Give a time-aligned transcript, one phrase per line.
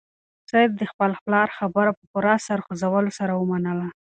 [0.49, 3.87] سعید د خپل پلار خبره په پوره سر خوځولو سره ومنله.